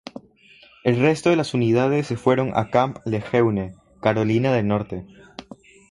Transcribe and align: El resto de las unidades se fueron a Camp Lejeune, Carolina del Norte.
El 0.83 0.99
resto 0.99 1.29
de 1.29 1.35
las 1.35 1.53
unidades 1.53 2.07
se 2.07 2.17
fueron 2.17 2.53
a 2.57 2.71
Camp 2.71 2.97
Lejeune, 3.05 3.75
Carolina 4.01 4.51
del 4.51 4.67
Norte. 4.67 5.05